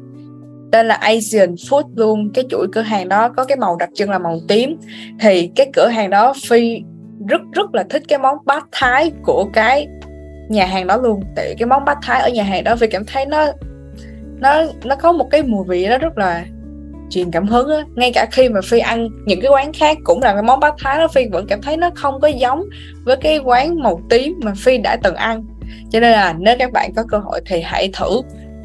[0.73, 2.31] tên là Asian Food luôn.
[2.35, 4.77] Cái chuỗi cửa hàng đó có cái màu đặc trưng là màu tím.
[5.21, 6.83] Thì cái cửa hàng đó phi
[7.29, 9.89] rất rất là thích cái món bát thái của cái
[10.49, 11.21] nhà hàng đó luôn.
[11.37, 13.47] Tại cái món bát thái ở nhà hàng đó phi cảm thấy nó
[14.41, 16.45] nó nó có một cái mùi vị đó rất là
[17.11, 20.23] truyền cảm hứng á ngay cả khi mà phi ăn những cái quán khác cũng
[20.23, 22.65] là cái món bát thái đó phi vẫn cảm thấy nó không có giống
[23.05, 25.45] với cái quán màu tím mà phi đã từng ăn.
[25.91, 28.21] Cho nên là nếu các bạn có cơ hội thì hãy thử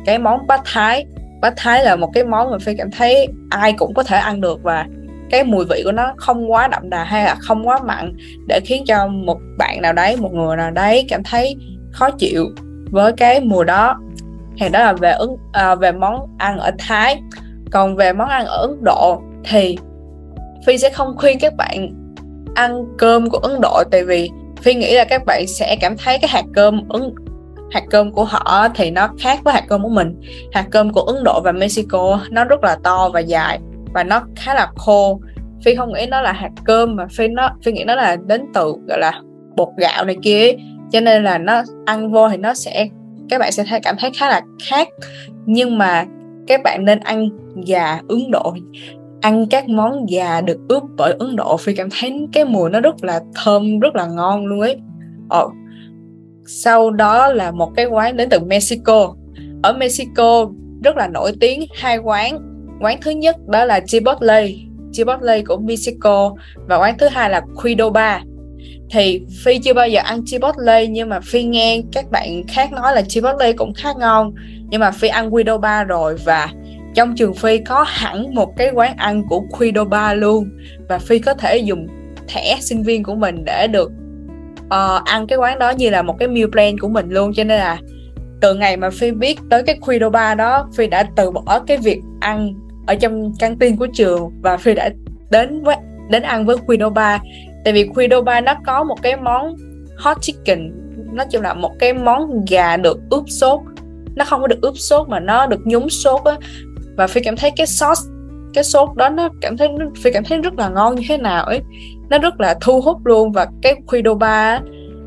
[0.06, 1.06] cái món bát thái.
[1.42, 4.42] Bát thái là một cái món mà phi cảm thấy ai cũng có thể ăn
[4.42, 4.86] được và
[5.30, 8.14] cái mùi vị của nó không quá đậm đà hay là không quá mặn
[8.48, 11.56] để khiến cho một bạn nào đấy một người nào đấy cảm thấy
[11.92, 12.46] khó chịu
[12.92, 14.00] với cái mùa đó.
[14.60, 17.22] Thì đó là về ứng à, về món ăn ở Thái
[17.74, 19.78] còn về món ăn ở Ấn Độ thì
[20.66, 21.90] Phi sẽ không khuyên các bạn
[22.56, 23.84] ăn cơm của Ấn Độ.
[23.92, 24.30] Tại vì
[24.62, 27.02] Phi nghĩ là các bạn sẽ cảm thấy cái hạt cơm Ấn,
[27.72, 30.22] hạt cơm của họ thì nó khác với hạt cơm của mình.
[30.54, 33.60] Hạt cơm của Ấn Độ và Mexico nó rất là to và dài
[33.94, 35.20] và nó khá là khô.
[35.64, 38.42] Phi không nghĩ nó là hạt cơm mà phi nó, phi nghĩ nó là đến
[38.54, 39.22] từ, gọi là,
[39.56, 40.52] bột gạo này kia
[40.92, 42.88] cho nên là nó ăn vô thì nó sẽ,
[43.30, 44.88] các bạn sẽ thấy cảm thấy khá là khác.
[45.46, 46.06] Nhưng mà
[46.48, 47.30] các bạn nên ăn
[47.68, 48.56] gà Ấn Độ.
[49.22, 52.80] Ăn các món gà được ướp bởi Ấn Độ Phi cảm thấy cái mùi nó
[52.80, 54.78] rất là thơm rất là ngon luôn ấy.
[55.30, 55.52] Ồ,
[56.46, 59.16] sau đó là một cái quán đến từ Mexico.
[59.64, 60.52] Ở Mexico
[60.84, 62.40] rất là nổi tiếng hai quán.
[62.82, 64.50] Quán thứ nhất đó là Chipotle.
[64.92, 66.36] Chipotle của Mexico
[66.68, 68.22] và quán thứ hai là Qdoba
[68.92, 72.96] thì phi chưa bao giờ ăn chipotle nhưng mà phi nghe các bạn khác nói
[72.96, 74.34] là chipotle cũng khá ngon.
[74.70, 76.50] Nhưng mà phi ăn Qdoba rồi và
[76.96, 80.50] trong trường phi có hẳn một cái quán ăn của Qdoba luôn.
[80.90, 81.88] Và phi có thể dùng
[82.28, 83.92] thẻ sinh viên của mình để được
[84.66, 87.34] uh, ăn cái quán đó như là một cái meal plan của mình luôn.
[87.34, 87.78] Cho nên là
[88.42, 92.00] từ ngày mà phi biết tới cái Qdoba đó phi đã từ bỏ cái việc
[92.20, 92.54] ăn
[92.88, 94.90] ở trong căng tin của trường và phi đã
[95.30, 95.76] đến với
[96.10, 97.20] đến ăn với Qdoba
[97.64, 99.56] tại vì Quidoba nó có một cái món
[99.98, 100.72] hot chicken.
[101.14, 103.60] Nói chung là một cái món gà được ướp sốt.
[104.16, 106.36] Nó không có được ướp sốt mà nó được nhúng sốt á.
[106.98, 108.02] Và phi cảm thấy cái sauce,
[108.54, 109.70] cái sốt đó nó cảm thấy,
[110.02, 111.62] phi cảm thấy rất là ngon như thế nào ấy.
[112.10, 113.32] Nó rất là thu hút luôn.
[113.32, 114.62] Và cái Quidoba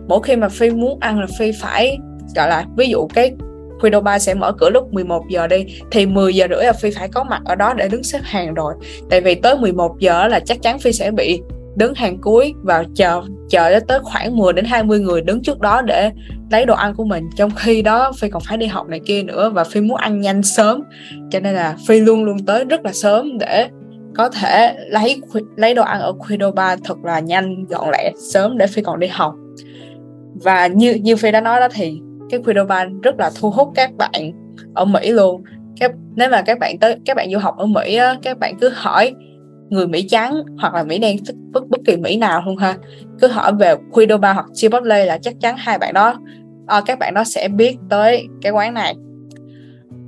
[0.08, 1.98] mỗi khi mà phi muốn ăn là phi phải,
[2.36, 3.32] gọi là, ví dụ cái
[3.80, 7.08] Qdoba sẽ mở cửa lúc 11 giờ đi, thì 10 giờ rưỡi là Phi phải
[7.08, 8.74] có mặt ở đó để đứng xếp hàng rồi.
[9.10, 11.42] Tại vì tới 11 giờ là chắc chắn Phi sẽ bị
[11.76, 15.82] đứng hàng cuối và chờ chờ tới khoảng 10 đến 20 người đứng trước đó
[15.82, 16.10] để
[16.50, 17.24] lấy đồ ăn của mình.
[17.36, 20.20] Trong khi đó Phi còn phải đi học này kia nữa và Phi muốn ăn
[20.20, 20.82] nhanh sớm.
[21.30, 23.68] Cho nên là Phi luôn luôn tới rất là sớm để
[24.14, 25.20] có thể lấy
[25.56, 29.06] lấy đồ ăn ở Qdoba thật là nhanh gọn lẹ sớm để Phi còn đi
[29.06, 29.34] học.
[30.34, 33.90] Và như như Phi đã nói đó thì cái Qdoba rất là thu hút các
[33.96, 34.32] bạn
[34.74, 35.42] ở Mỹ luôn.
[35.80, 38.54] Các nếu mà các bạn tới các bạn du học ở Mỹ á, các bạn
[38.60, 39.14] cứ hỏi
[39.70, 41.16] người Mỹ trắng hoặc là Mỹ đen
[41.52, 42.76] bất bất kỳ Mỹ nào luôn ha.
[43.20, 46.20] Cứ hỏi về Quidoba hoặc Chipotle là chắc chắn hai bạn đó
[46.78, 48.94] uh, các bạn đó sẽ biết tới cái quán này.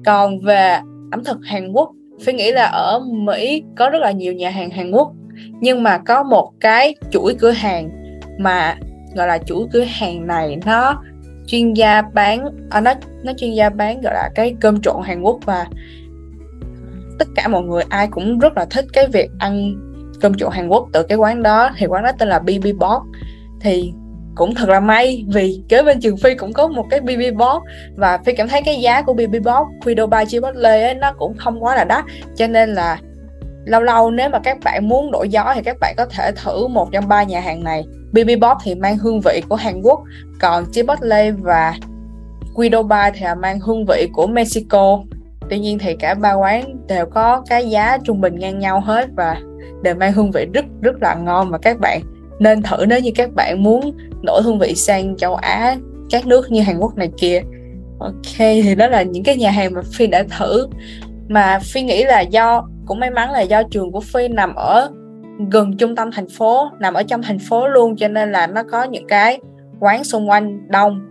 [0.05, 0.79] Còn về
[1.11, 1.91] ẩm thực Hàn Quốc
[2.21, 5.13] Phi nghĩ là ở Mỹ có rất là nhiều nhà hàng Hàn Quốc
[5.61, 7.91] nhưng mà có một cái chuỗi cửa hàng
[8.39, 8.77] mà
[9.15, 11.03] gọi là chuỗi cửa hàng này nó
[11.47, 15.23] chuyên gia bán à, nó nó chuyên gia bán gọi là cái cơm trộn Hàn
[15.23, 15.67] Quốc và
[17.19, 19.75] tất cả mọi người ai cũng rất là thích cái việc ăn
[20.21, 21.71] cơm trộn Hàn Quốc từ cái quán đó.
[21.79, 23.03] Thì quán đó tên là BB Box.
[23.61, 23.93] Thì
[24.35, 27.63] cũng thật là may vì kế bên trường Phi cũng có một cái BB Box
[27.97, 31.37] và Phi cảm thấy cái giá của BB Box Quido by Chipotle ấy, nó cũng
[31.37, 32.05] không quá là đắt.
[32.37, 32.99] Cho nên là
[33.65, 36.67] lâu lâu nếu mà các bạn muốn đổi gió thì các bạn có thể thử
[36.67, 37.85] một trong ba nhà hàng này.
[38.13, 40.01] BB Box thì mang hương vị của Hàn Quốc
[40.41, 41.75] còn Chipotle và
[42.55, 45.01] Qdoba thì là mang hương vị của Mexico
[45.51, 49.09] tuy nhiên thì cả ba quán đều có cái giá trung bình ngang nhau hết
[49.17, 49.37] và
[49.83, 52.01] đều mang hương vị rất rất là ngon và các bạn
[52.39, 55.77] nên thử nếu như các bạn muốn đổi hương vị sang châu Á
[56.11, 57.41] các nước như Hàn Quốc này kia.
[57.99, 60.69] Ok thì đó là những cái nhà hàng mà Phi đã thử.
[61.29, 64.91] Mà Phi nghĩ là do cũng may mắn là do trường của Phi nằm ở
[65.51, 68.63] gần trung tâm thành phố nằm ở trong thành phố luôn cho nên là nó
[68.71, 69.41] có những cái
[69.81, 71.11] quán xung quanh đông.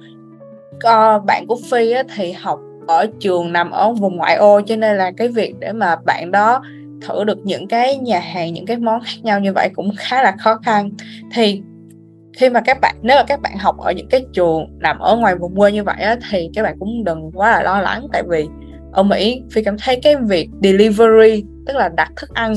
[0.81, 4.75] Ờ, bạn của Phi á, thì học ở trường nằm ở vùng ngoại ô cho
[4.75, 6.61] nên là cái việc để mà bạn đó
[7.07, 10.23] thử được những cái nhà hàng những cái món khác nhau như vậy cũng khá
[10.23, 10.89] là khó khăn.
[11.33, 11.61] Thì
[12.37, 15.15] khi mà các bạn nếu mà các bạn học ở những cái trường nằm ở
[15.15, 18.07] ngoài vùng quê như vậy á, thì các bạn cũng đừng quá là lo lắng.
[18.13, 18.47] Tại vì
[18.91, 22.53] ở Mỹ Phi cảm thấy cái việc delivery tức là đặt thức ăn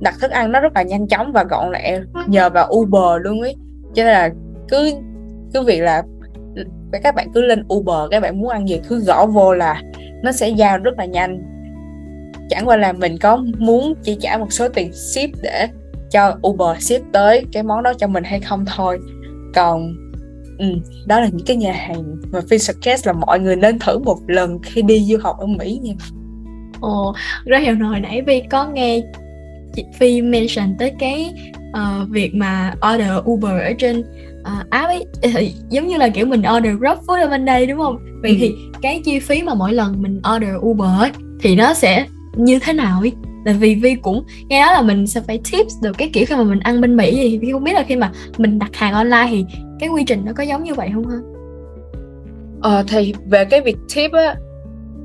[0.00, 3.40] đặt thức ăn nó rất là nhanh chóng và gọn lẹ nhờ vào Uber luôn
[3.40, 3.56] ấy.
[3.94, 4.30] Cho nên là
[4.68, 4.92] cứ
[5.54, 6.02] cứ việc là
[6.98, 9.82] các bạn cứ lên Uber các bạn muốn ăn gì cứ gõ vô là
[10.22, 11.42] nó sẽ giao rất là nhanh.
[12.50, 15.68] Chẳng qua là mình có muốn chi trả một số tiền ship để
[16.10, 18.98] cho Uber ship tới cái món đó cho mình hay không thôi.
[19.54, 19.94] Còn
[20.58, 20.66] ừ,
[21.06, 24.18] đó là những cái nhà hàng mà Phi suggest là mọi người nên thử một
[24.26, 25.92] lần khi đi du học ở Mỹ nha.
[26.80, 29.00] Ồ, ra hiểu hồi nãy Vi có nghe
[29.74, 31.34] chị Phi mention tới cái
[31.70, 34.04] uh, việc mà order Uber ở trên
[34.40, 37.78] uh, app ấy thì giống như là kiểu mình order GrabFood ở bên đây đúng
[37.78, 37.98] không?
[38.22, 38.36] Vậy ừ.
[38.40, 42.58] thì cái chi phí mà mỗi lần mình order Uber ấy thì nó sẽ như
[42.58, 43.12] thế nào ấy?
[43.44, 46.34] Tại vì Vi cũng nghe nói là mình sẽ phải tips được cái kiểu khi
[46.34, 48.92] mà mình ăn bên Mỹ thì Vi không biết là khi mà mình đặt hàng
[48.92, 49.44] online thì
[49.80, 51.16] cái quy trình nó có giống như vậy không ha?
[52.60, 54.34] Ờ thì về cái việc tip á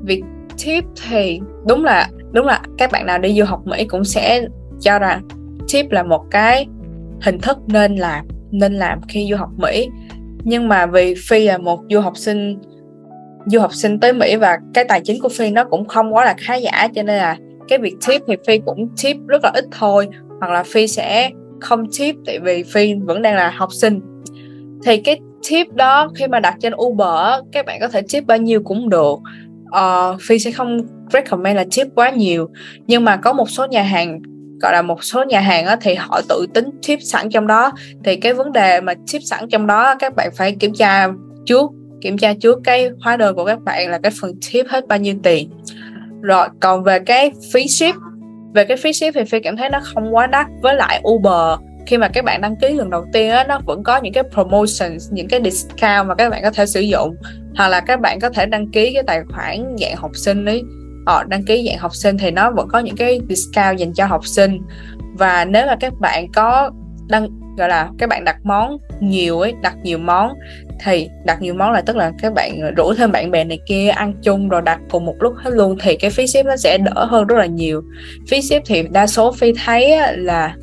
[0.04, 0.24] việc
[0.64, 4.46] tip thì đúng là đúng là các bạn nào đi du học Mỹ cũng sẽ
[4.80, 5.28] cho rằng
[5.72, 6.66] tip là một cái
[7.20, 8.26] hình thức nên làm
[8.58, 9.88] nên làm khi du học Mỹ.
[10.44, 12.58] Nhưng mà vì Phi là một du học sinh
[13.46, 16.24] du học sinh tới Mỹ và cái tài chính của Phi nó cũng không quá
[16.24, 17.36] là khá giả cho nên là
[17.68, 20.08] cái việc tip thì Phi cũng tip rất là ít thôi
[20.40, 24.00] hoặc là Phi sẽ không tip tại vì Phi vẫn đang là học sinh.
[24.84, 28.38] Thì cái tip đó khi mà đặt trên Uber các bạn có thể tip bao
[28.38, 29.18] nhiêu cũng được.
[29.68, 30.80] Uh, Phi sẽ không
[31.12, 32.48] recommend là tip quá nhiều.
[32.86, 34.20] Nhưng mà có một số nhà hàng
[34.60, 37.72] gọi là một số nhà hàng á, thì họ tự tính tip sẵn trong đó.
[38.04, 41.08] Thì cái vấn đề mà tip sẵn trong đó các bạn phải kiểm tra
[41.46, 44.86] trước kiểm tra trước cái hóa đơn của các bạn là cái phần tip hết
[44.88, 45.50] bao nhiêu tiền.
[46.22, 47.94] Rồi còn về cái phí ship
[48.54, 50.46] về cái phí ship thì phi cảm thấy nó không quá đắt.
[50.62, 53.82] Với lại Uber khi mà các bạn đăng ký lần đầu tiên á nó vẫn
[53.82, 57.14] có những cái promotions những cái discount mà các bạn có thể sử dụng.
[57.56, 60.62] Hoặc là các bạn có thể đăng ký cái tài khoản dạng học sinh ấy
[61.06, 64.06] họ đăng ký dạng học sinh thì nó vẫn có những cái discount dành cho
[64.06, 64.62] học sinh.
[65.18, 66.70] Và nếu mà các bạn có
[67.08, 70.32] đăng gọi là các bạn đặt món nhiều ấy đặt nhiều món
[70.84, 73.88] thì đặt nhiều món là tức là các bạn rủ thêm bạn bè này kia
[73.88, 76.78] ăn chung rồi đặt cùng một lúc hết luôn thì cái phí ship nó sẽ
[76.78, 77.82] đỡ hơn rất là nhiều.
[78.28, 80.54] Phí ship thì đa số phi thấy là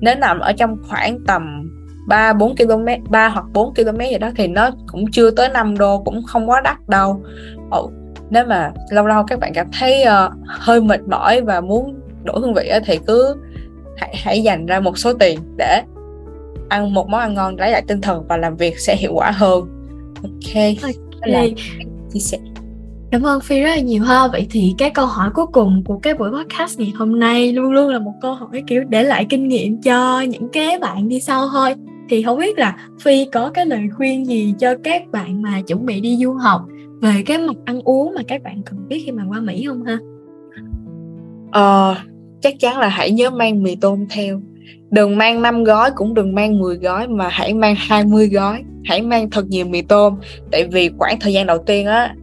[0.00, 1.70] nếu nằm ở trong khoảng tầm
[2.08, 5.78] 3 4 km 3 hoặc 4 km gì đó thì nó cũng chưa tới 5
[5.78, 7.22] đô cũng không quá đắt đâu.
[7.70, 7.90] Ồ,
[8.32, 12.40] nếu mà lâu lâu các bạn cảm thấy uh, hơi mệt mỏi và muốn đổi
[12.40, 13.36] hương vị thì cứ
[13.96, 15.82] hãy hãy dành ra một số tiền để
[16.68, 19.30] ăn một món ăn ngon lấy lại tinh thần và làm việc sẽ hiệu quả
[19.30, 19.64] hơn
[20.22, 20.64] ok,
[21.22, 21.54] okay.
[22.12, 22.38] chia sẻ
[23.10, 24.28] Cảm ơn Phi rất là nhiều ha.
[24.28, 27.70] Vậy thì cái câu hỏi cuối cùng của cái buổi podcast ngày hôm nay luôn
[27.70, 31.20] luôn là một câu hỏi kiểu để lại kinh nghiệm cho những cái bạn đi
[31.20, 31.74] sau thôi.
[32.08, 35.86] Thì không biết là Phi có cái lời khuyên gì cho các bạn mà chuẩn
[35.86, 36.62] bị đi du học
[37.02, 39.84] về cái mặt ăn uống mà các bạn cần biết khi mà qua Mỹ không
[39.84, 39.98] ha?
[41.52, 41.96] Ờ,
[42.40, 44.40] chắc chắn là hãy nhớ mang mì tôm theo.
[44.90, 48.62] Đừng mang 5 gói cũng đừng mang 10 gói mà hãy mang 20 gói.
[48.84, 50.14] Hãy mang thật nhiều mì tôm.
[50.50, 52.14] Tại vì khoảng thời gian đầu tiên á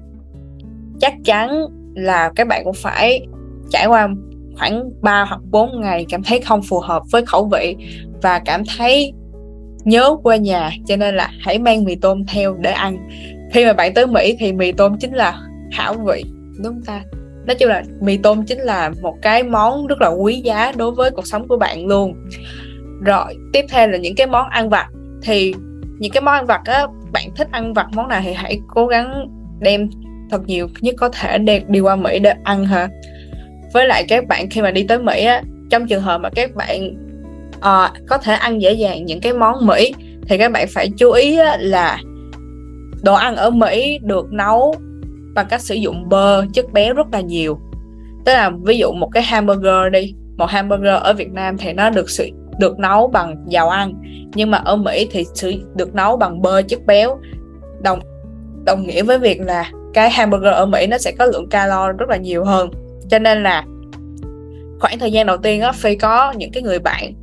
[1.00, 1.66] chắc chắn
[1.96, 3.28] là các bạn cũng phải
[3.70, 4.10] trải qua
[4.58, 7.76] khoảng 3 hoặc 4 ngày cảm thấy không phù hợp với khẩu vị
[8.22, 9.14] và cảm thấy
[9.84, 10.72] nhớ quê nhà.
[10.88, 13.10] Cho nên là hãy mang mì tôm theo để ăn
[13.52, 15.40] khi mà bạn tới Mỹ thì mì tôm chính là
[15.72, 16.24] hảo vị
[16.64, 17.02] đúng không ta?
[17.46, 20.92] Nói chung là mì tôm chính là một cái món rất là quý giá đối
[20.92, 22.16] với cuộc sống của bạn luôn.
[23.06, 24.88] Rồi tiếp theo là những cái món ăn vặt.
[25.24, 25.54] Thì
[26.00, 28.88] những cái món ăn vặt á bạn thích ăn vặt món nào thì hãy cố
[28.88, 29.28] gắng
[29.60, 29.90] đem
[30.32, 32.88] thật nhiều nhất có thể đi, đi qua Mỹ để ăn hả
[33.74, 36.56] với lại các bạn khi mà đi tới Mỹ á trong trường hợp mà các
[36.56, 36.96] bạn
[37.58, 39.94] uh, có thể ăn dễ dàng những cái món Mỹ
[40.28, 42.00] thì các bạn phải chú ý á, là
[43.04, 44.76] đồ ăn ở Mỹ được nấu
[45.36, 47.60] bằng cách sử dụng bơ, chất béo rất là nhiều.
[48.26, 51.90] Tức là ví dụ một cái hamburger đi, một hamburger ở Việt Nam thì nó
[51.90, 53.94] được sự, được nấu bằng dầu ăn,
[54.36, 57.20] nhưng mà ở Mỹ thì sự được nấu bằng bơ, chất béo.
[57.84, 58.00] Đồng
[58.66, 62.10] đồng nghĩa với việc là cái hamburger ở Mỹ nó sẽ có lượng calo rất
[62.10, 62.70] là nhiều hơn.
[63.10, 63.64] Cho nên là
[64.80, 67.14] khoảng thời gian đầu tiên á, phi có những cái người bạn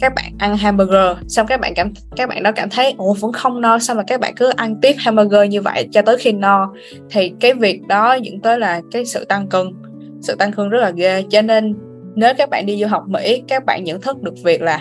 [0.00, 3.32] các bạn ăn hamburger, xong các bạn cảm, các bạn đó cảm thấy ồ vẫn
[3.32, 3.78] không no.
[3.78, 6.72] Xong là các bạn cứ ăn tiếp hamburger như vậy cho tới khi no.
[7.10, 9.66] Thì cái việc đó dẫn tới là cái sự tăng cân,
[10.20, 11.24] sự tăng cân rất là ghê.
[11.30, 11.76] Cho nên
[12.14, 14.80] nếu các bạn đi du học Mỹ, các bạn nhận thức được việc là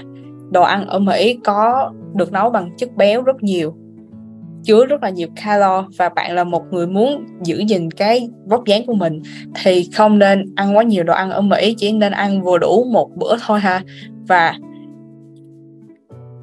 [0.51, 3.75] đồ ăn ở Mỹ có được nấu bằng chất béo rất nhiều,
[4.63, 8.65] chứa rất là nhiều calo và bạn là một người muốn giữ gìn cái vóc
[8.65, 9.21] dáng của mình
[9.63, 12.86] thì không nên ăn quá nhiều đồ ăn ở Mỹ, chỉ nên ăn vừa đủ
[12.91, 13.82] một bữa thôi ha.
[14.27, 14.53] Và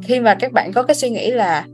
[0.04, 1.64] khi mà các bạn có cái suy nghĩ là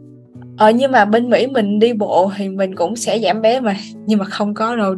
[0.56, 3.76] ờ nhưng mà bên Mỹ mình đi bộ thì mình cũng sẽ giảm béo mà,
[4.06, 4.94] nhưng mà không có đâu.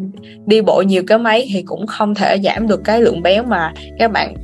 [0.47, 3.73] Đi bộ nhiều cái mấy thì cũng không thể giảm được cái lượng béo mà
[3.99, 4.35] các bạn,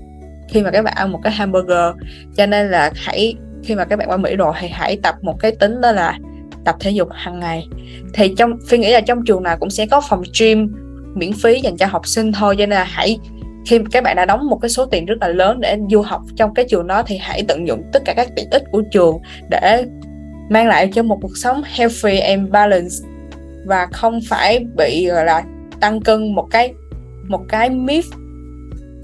[0.48, 1.94] khi mà các bạn ăn một cái hamburger.
[2.36, 5.34] Cho nên là hãy, khi mà các bạn qua Mỹ rồi thì hãy tập một
[5.40, 6.18] cái tính đó là
[6.64, 7.66] tập thể dục hàng ngày.
[8.14, 10.72] Thì trong, phi nghĩ là trong trường nào cũng sẽ có phòng gym
[11.14, 13.18] miễn phí dành cho học sinh thôi, cho nên là hãy
[13.68, 16.22] khi các bạn đã đóng một cái số tiền rất là lớn để du học
[16.36, 19.18] trong cái trường đó, thì hãy tận dụng tất cả các tiện ích của trường
[19.50, 19.84] để
[20.50, 23.04] mang lại cho một cuộc sống healthy and balanced,
[23.66, 25.42] và không phải bị, gọi là,
[25.80, 26.72] tăng cân một cái
[27.28, 28.06] một cái myth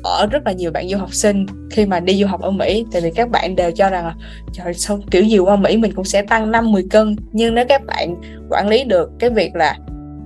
[0.05, 1.47] ở rất là nhiều bạn du học sinh.
[1.71, 4.15] Khi mà đi du học ở Mỹ, tại vì các bạn đều cho rằng là,
[4.53, 7.17] trời sao kiểu gì qua Mỹ mình cũng sẽ tăng 5 10 cân?
[7.33, 8.15] Nhưng nếu các bạn
[8.51, 9.77] quản lý được cái việc là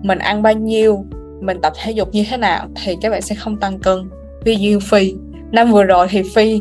[0.03, 1.05] mình ăn bao nhiêu,
[1.41, 4.11] mình tập thể dục như thế nào, thì các bạn sẽ không tăng cân
[4.45, 5.15] vi duyên Phi.
[5.53, 6.61] Năm vừa rồi thì Phi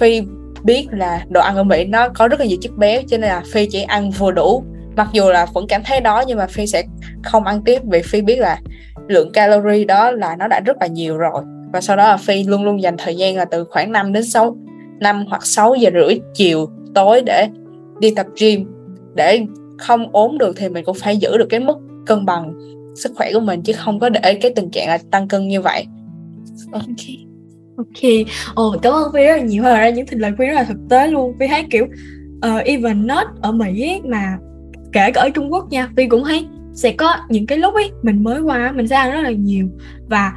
[0.00, 0.22] Phi
[0.64, 3.28] biết là đồ ăn ở Mỹ nó có rất là nhiều chất béo, cho nên
[3.28, 4.64] là Phi chỉ ăn vừa đủ.
[4.96, 6.82] Mặc dù là vẫn cảm thấy đó nhưng mà Phi sẽ
[7.24, 8.58] không ăn tiếp vì Phi biết là
[9.08, 11.42] lượng calorie đó là nó đã rất là nhiều rồi.
[11.72, 14.24] Và sau đó là Phi luôn luôn dành thời gian là từ khoảng 5 đến
[14.24, 14.56] 6
[15.00, 17.48] 5 hoặc 6 giờ rưỡi chiều tối để
[18.00, 18.66] đi tập gym.
[19.14, 19.40] Để
[19.78, 22.54] không ốm được thì mình cũng phải giữ được cái mức cân bằng
[22.94, 25.60] sức khỏe của mình, chứ không có để cái tình trạng là tăng cân như
[25.60, 25.86] vậy
[26.72, 26.84] ok.
[27.76, 28.26] Ok.
[28.54, 29.62] Ồ cảm ơn phi rất là nhiều.
[29.62, 31.32] Ra những lời khuyên rất là thực tế luôn.
[31.40, 31.84] Phi thấy kiểu
[32.36, 34.38] uh, even not ở mỹ mà
[34.92, 37.90] kể cả ở trung quốc nha phi cũng thấy sẽ có những cái lúc ấy
[38.02, 39.68] mình mới qua mình sẽ ăn rất là nhiều.
[40.06, 40.32] Và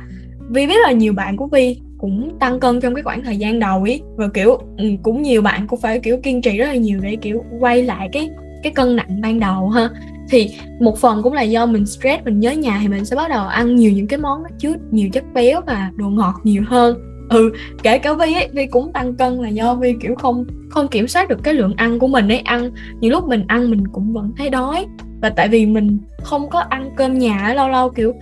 [0.49, 3.59] vì biết là nhiều bạn của vi cũng tăng cân trong cái khoảng thời gian
[3.59, 4.01] đầu ấy.
[4.15, 7.15] Và kiểu ừ, cũng nhiều bạn cũng phải kiểu kiên trì rất là nhiều để
[7.15, 8.29] kiểu quay lại cái
[8.63, 9.89] cái cân nặng ban đầu ha
[10.29, 10.49] thì
[10.79, 13.47] một phần cũng là do mình stress mình nhớ nhà thì mình sẽ bắt đầu
[13.47, 16.97] ăn nhiều những cái món nó chứa nhiều chất béo và đồ ngọt nhiều hơn.
[17.29, 17.51] Ừ
[17.83, 21.07] kể cả vi ấy vi cũng tăng cân là do vi kiểu không không kiểm
[21.07, 22.39] soát được cái lượng ăn của mình ấy.
[22.39, 24.85] Ăn nhiều lúc mình ăn mình cũng vẫn thấy đói.
[25.21, 28.13] Và tại vì mình không có ăn cơm nhà lâu lâu kiểu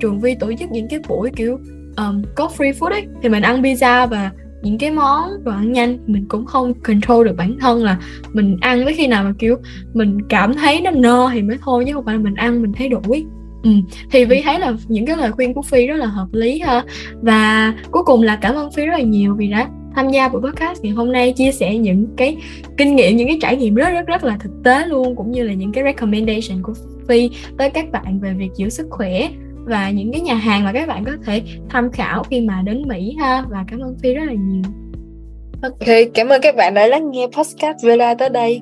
[0.00, 1.58] trường vi tổ chức những cái buổi kiểu
[1.96, 4.30] um, có free food ấy thì mình ăn pizza và
[4.62, 7.98] những cái món đồ ăn nhanh mình cũng không control được bản thân là
[8.32, 9.56] mình ăn tới khi nào mà kiểu
[9.94, 12.72] mình cảm thấy nó no thì mới thôi chứ không phải là mình ăn mình
[12.72, 13.24] thấy đủ ấy
[13.62, 13.70] Ừ.
[14.10, 16.84] thì vi thấy là những cái lời khuyên của phi rất là hợp lý ha.
[17.22, 20.42] Và cuối cùng là cảm ơn phi rất là nhiều vì đã tham gia buổi
[20.42, 22.36] podcast ngày hôm nay chia sẻ những cái
[22.76, 25.42] kinh nghiệm những cái trải nghiệm rất rất rất là thực tế luôn cũng như
[25.42, 26.74] là những cái recommendation của
[27.08, 29.28] phi tới các bạn về việc giữ sức khỏe
[29.70, 32.82] và những cái nhà hàng mà các bạn có thể tham khảo khi mà đến
[32.88, 34.62] Mỹ ha và cảm ơn Phi rất là nhiều.
[35.62, 38.60] Ok, cảm ơn các bạn đã lắng nghe podcast Vela tới đây.